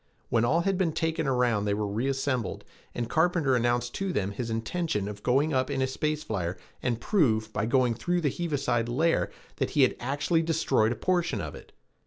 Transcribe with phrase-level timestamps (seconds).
[0.29, 2.63] When all had been taken around they were reassembled
[2.95, 6.99] and Carpenter announced to them his intention of going up in a space flyer and
[6.99, 11.53] prove, by going through the heaviside layer, that he had actually destroyed a portion of
[11.53, 11.71] it.